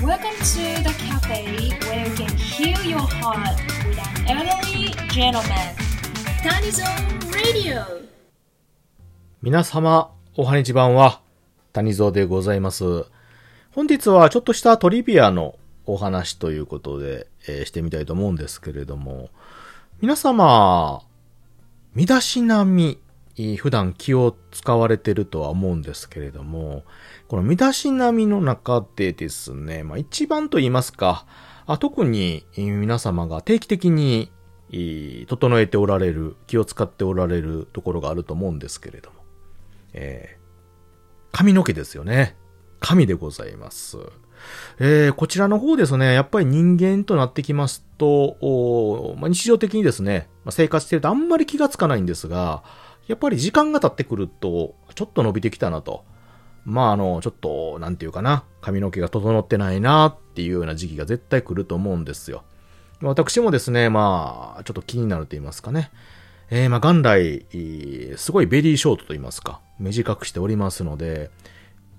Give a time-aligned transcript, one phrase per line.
[0.00, 5.74] Welcome to the cafe where you can heal your heart with an elderly gentleman.
[6.40, 7.82] Tanizon Radio.
[9.42, 11.20] 皆様、おはにちばんは、
[11.72, 13.06] 谷蔵でございます。
[13.72, 19.30] 本日はちょっとしたトリビアのお話ということで、えーしてみたいと思うんですけれども、
[20.00, 21.02] 皆様、
[21.96, 23.00] 身だしなみ、
[23.56, 26.84] 普段気を使われてるとは思うんですけれども、
[27.28, 31.26] この身だしなみの中でですね、まあ一番と言いますか、
[31.66, 34.30] あ特に皆様が定期的に
[35.26, 39.16] 整えておられる、気を使っておられるところがあると思うんですけれども、
[39.92, 40.38] えー
[41.30, 42.36] 髪の毛ですよね。
[42.80, 43.98] 髪でございます。
[44.80, 52.64] えーこちらの方ですね、やっぱり人間となってきますと、まあ、日常的にですね、まあ、生活してるとあんまり気がつかないんですが、
[53.08, 56.04] やっぱり時間が経ってくると、ちょっと伸びてきたなと。
[56.64, 62.44] まあ、あの、ちょっと、なんていうかな、髪の毛が整ってないなっていうような時期が絶対来ると思うんですよ。
[63.00, 65.90] 私もですね、まあ、ちょっと気になると言いますかね。
[66.50, 67.46] えー、まあ、元来、
[68.16, 71.30] すごいベリーショートと言いますか、短くしておりますので、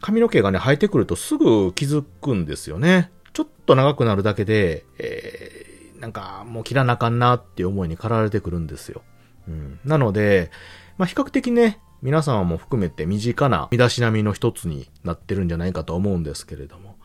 [0.00, 3.10] 髪の毛がね、生えてくるとすぐ気づくんですよね。
[3.32, 9.02] ちょっと長くなるだけで、えー、なんか、もう切らなあかんなっていう思いに駆られてくるんですよ。
[9.48, 9.80] うん。
[9.84, 10.50] なので、
[10.96, 16.96] まあ、比較的ね、皆様も含めて身近な身だしなみの一つになってるんじゃないかと思うんですけれども、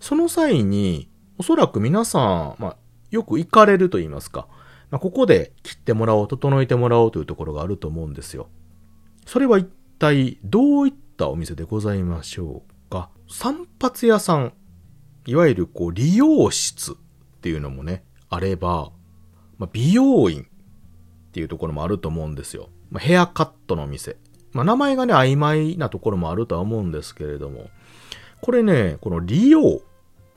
[0.00, 2.76] その際に、おそらく皆さん、まあ、
[3.10, 4.46] よく行かれると言いますか、
[4.90, 8.48] まあ、ここで切ってもらおう、整えてもらおうというところがあると思うんですよ。
[9.26, 13.10] それは一体どういったお店でございましょうか？
[13.28, 14.52] 散髪屋さん、
[15.26, 16.94] いわゆるこう理容室っ
[17.40, 18.92] ていうのもね、あれば、
[19.58, 22.68] まあ、美容院っていうところもあると思うんですよ。
[22.94, 24.16] まあ、ヘアカットの店。
[24.52, 27.68] まあ、名前がね、曖昧なところもあるとは思うんですけれども、
[28.40, 29.82] これね、この理容、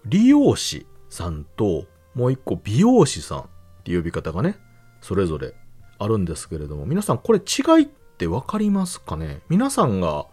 [0.06, 3.44] 理容師さんと、もう一個美容師さんっ
[3.84, 4.58] ていう呼び方がね、
[5.02, 5.54] それぞれ
[6.00, 9.42] あるんですけれども、皆さんこれ違いってわかりますかね？
[9.50, 10.26] 皆さんが、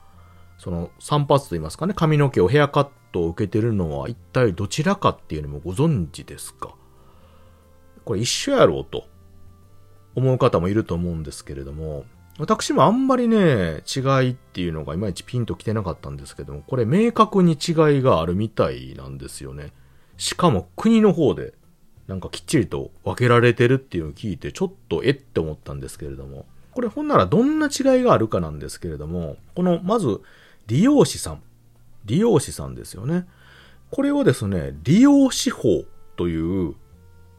[0.57, 6.75] その散髪と言いますかね、髪の毛をヘアカットを受けてるのは一体どちらかっていうのもご存知ですか？
[8.07, 9.05] これ一緒やろうと
[10.15, 12.07] 思う方もいると思うんですけれども、
[12.39, 19.73] 私もあんまりね、違いっていうのがいまいちピンときてなかったんですけども、これ明確に違いがあるみたいなんですよね。
[20.17, 21.55] しかも国の方で、
[22.09, 30.21] なんかきっちりと分けられてるっていうのを聞いて、ちょっとえって思ったんですけれども、これほんならどんな違いがあるかなんですけれども、この、まず、
[30.67, 31.43] 理容師さん。
[32.05, 33.27] 理容師さんですよね。
[33.91, 35.85] これはですね、理容師法
[36.17, 36.75] という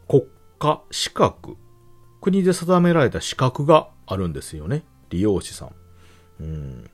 [0.07, 0.23] 国
[0.57, 1.57] 家資格、
[2.21, 4.83] 国で定められた資格があるんですよね。
[5.09, 5.71] 理容師さん。
[6.41, 6.89] うん。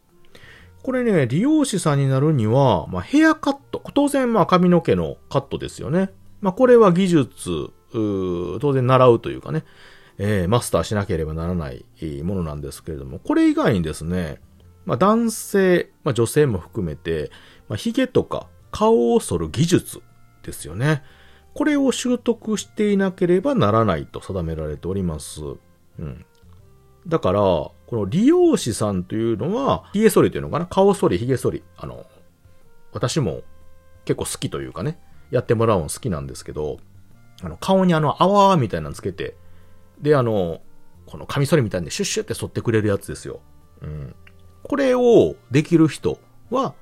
[0.84, 3.84] これね、理容師さんになるには、まあ、ヘアカット。
[3.94, 6.10] 当然、まあ、髪の毛のカットですよね。
[6.42, 9.64] まあ、これは技術、当然習うというかね、
[10.18, 11.86] えーマスターしなければならない
[12.24, 14.42] ものなんですけれども、これ以外にですね、
[14.86, 17.32] まあ、男性、まあ、女性も含めて、
[17.70, 20.02] まあ、髭とか顔を剃る技術
[20.44, 21.04] ですよね。
[21.54, 25.42] これを習得していなければならないと定められております。
[26.00, 26.26] うん。
[27.08, 30.66] だから、この理容師さんというのは、髭剃りというのかな？
[30.66, 31.64] 顔剃り、髭剃り。
[31.78, 32.06] あの、
[32.94, 33.42] 私も
[34.06, 36.78] 結構好きというかね、やってもらうの好きなんですけど、
[37.42, 39.36] あの、顔にあの、泡みたいなのつけて、
[40.00, 40.62] で、あの、
[41.06, 43.42] このカミソリみたいにシュッシュって剃ってくれるやつですよ。
[43.82, 44.16] うん。
[44.64, 46.20] これをできる人
[46.50, 46.76] は、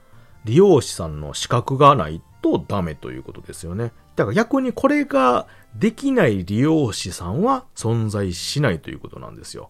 [0.46, 3.92] 理容師さんの資格がないとダメということですよね。
[4.16, 9.70] だから逆にこれができない理容師さんは存在しないということなんですよ。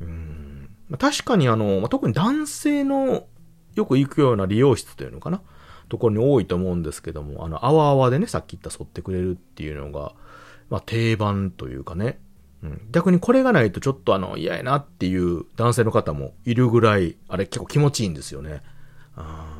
[0.00, 0.68] うん。
[0.98, 3.26] 確かにあの、特に男性の
[3.74, 5.42] よく行くような理容室というのかな
[5.88, 10.12] ところに多いと思うんですけども、あの、あわあわでね、さっき言った剃ってくれるっていうのが、
[10.70, 12.18] まあ定番というかね。
[12.62, 18.62] うん、逆にこれがないとちょっとあの、嫌やなっていう男性の方もいるぐらい、あれ結構気持ちいいんですよね。
[19.14, 19.52] あ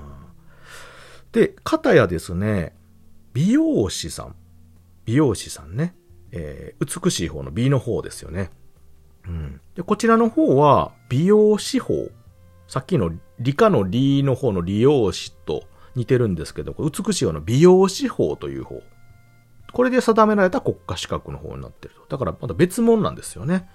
[1.32, 2.74] ーで、片やですね、
[3.34, 4.34] 美容師さん。
[5.04, 5.94] 美容師さんね。
[6.32, 8.50] えー美しい方の美の方ですよね。
[9.28, 9.60] うん。
[9.74, 12.08] で、こちらの方は、美容師法。
[12.68, 15.64] さっきの理科の理の方の理容師と
[15.94, 18.82] 似てるんですけど、美しい方の美容師法という方。
[19.72, 22.06] これで定められた国家資格の方になってると。
[22.08, 23.68] だからまた別物なんですよね。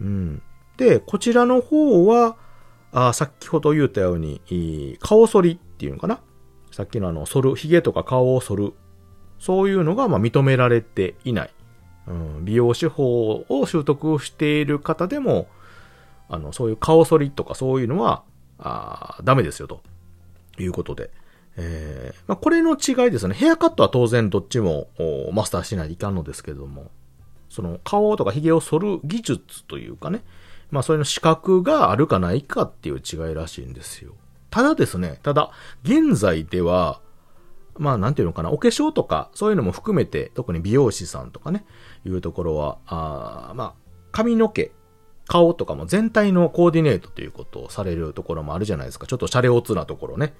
[0.00, 0.42] うん。
[0.76, 2.36] で、こちらの方は、
[2.92, 6.20] あ先ほど言ったように、顔剃りっていうのかな
[6.70, 8.72] さっきのあの、剃る、髭とか顔を剃る。
[9.38, 11.50] そういうのが、ま、認められていない。
[12.08, 15.46] うん、美容師法を習得している方でも、
[16.28, 18.22] あの、そういう顔剃りとかそういうのは、
[18.58, 19.82] あダメですよ、と。
[20.62, 21.10] いうことで、
[21.56, 23.34] えー、まあ、これの違いですね。
[23.34, 24.88] ヘアカットは当然どっちも
[25.32, 26.90] マスターしないといかんのですけども、
[27.48, 30.22] その顔とか髭を剃る技術というかね、
[30.70, 34.12] まあそういうの資格があるかないかっていう違いらしいんですよ。
[34.50, 35.50] ただですね、ただ、
[35.82, 37.00] 現在では、
[37.78, 41.64] まあなんていうのかな、お化粧とかそういうのも含めて、特に美容師さんとかね、
[42.04, 43.74] いうところは、あまあ、
[44.12, 44.72] 髪の毛、
[45.26, 49.06] 顔とかも全体のコーディネートということをされるところもあるじゃないですか。
[49.06, 50.34] ちょっとシャレオツなところね。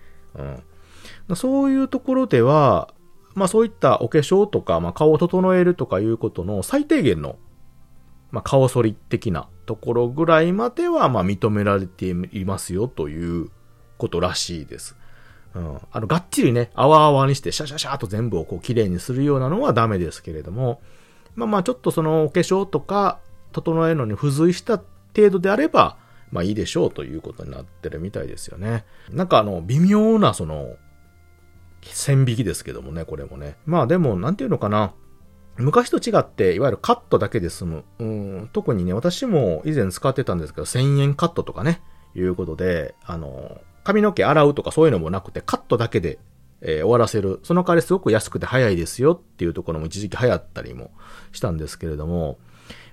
[1.28, 1.36] うん。
[1.36, 2.92] そういうところでは、
[3.34, 7.36] まあそういったお化粧とか、まあ顔を整えるとかいうことの最低限の、
[8.30, 12.14] まあ顔剃り的なところぐらいまでは、まあ認められてい
[12.44, 13.50] ますよという
[13.98, 14.96] ことらしいです。
[15.58, 15.80] うん。
[15.90, 20.80] あの、がっちりね、泡泡にしてシャシャシャーと全部をこう綺麗にするようなのはダメですけれども、
[21.34, 23.18] まあまあちょっとそのお化粧とか
[23.52, 24.80] 整えるのに付随した
[25.16, 25.96] 程度であれば、
[26.30, 28.84] まあいいでしょうということになってるみたいですよね。
[29.10, 30.76] なんかあの、微妙なその、
[31.82, 33.56] 線引きですけどもね、これもね。
[33.66, 34.92] まあでも、なんていうのかな。
[35.56, 37.84] 昔と違って、いわゆるカットだけで済む。
[37.98, 41.82] うん、特にね、私も以前使ってたんですけど、1000円カットとかね、
[42.14, 46.18] いうことで、あの、髪の毛洗うとかそういうのもなくて、カットだけで、
[46.60, 47.40] えー、終わらせる。
[47.42, 50.90] その代わりすごく安くて早いですよっていうところも一時期流行ったりも
[51.32, 52.36] したんですけれども、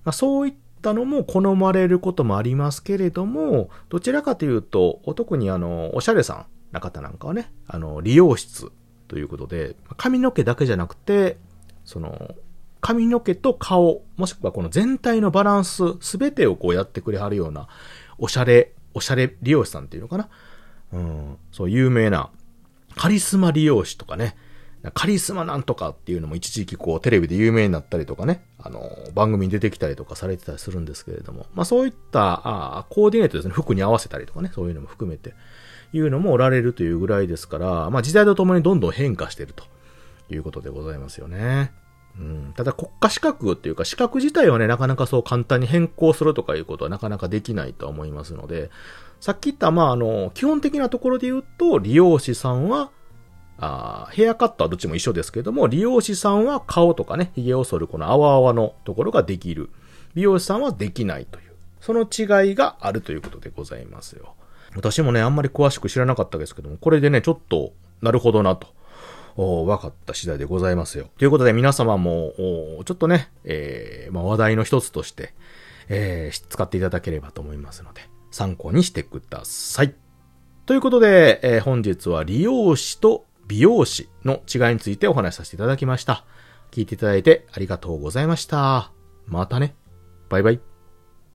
[0.06, 8.71] まあそういったのも好まれることもありますけれども、どちらかというと、特にあの、おしゃれさんな方なんかはね、あの、理容室
[9.09, 11.36] ということで、髪の毛だけじゃなくて、
[11.83, 12.36] その、
[12.80, 17.68] 髪の毛と顔、もしくはこの全体のバランス、すべてをこうやってくれはるような、
[18.18, 20.30] おしゃれ、おしゃれ理容師さんっていうのかな。
[20.95, 22.30] うん、そう、有名な、
[22.95, 24.38] カリスマ理容師とかね、
[24.94, 35.33] カリスマなんとかっていうのも一時期こうテレビで有名になったりとかね、あの、番組に出てきたりとかされてたりするんですけれども、まあそういった、あコーディネートですね、服に合わせたりとかね、そういうのも含めて、
[35.92, 39.65] いうのもおられるというぐらいですから、まあ時代とともにどんどん変化してると
[40.30, 41.74] いうことでございますよね。
[42.18, 48.70] うん、ただ国家資格っていうか資格自体はね、なかなかそう簡単に変更するとかいうことはなかなかできないと思いますので、
[49.20, 52.92] さっき言った、まあ、あの、基本的なところで言うと、利用師さんは、
[53.58, 59.70] あヘアカットはどっちも一緒ですけども、利用師さんは顔とかね、髭を剃るこの泡泡のところができる。
[60.14, 61.46] 美容師さんはできないという。
[61.80, 64.36] その違いがあるということでございますよ。
[64.76, 67.72] 私もね、あんまり詳しく知らなかったですけども、これでね、ちょっと、
[68.02, 68.68] なるほどなと。
[69.36, 71.10] 分かった次第でございますよ。
[71.18, 72.34] ということで皆様も、
[72.86, 75.34] ちょっとね、えー、まあ、話題の一つとして、
[75.90, 78.02] えー、使っていただければと思いますので、
[78.32, 79.94] 参考にしてください。
[80.66, 86.26] ということで、えー、本日は利用師と美容師の違いについてお話しさせていただきました。
[86.72, 88.92] 聞いていただいてありがとうございました。
[89.28, 89.76] またね。
[90.30, 90.75] バイバイ。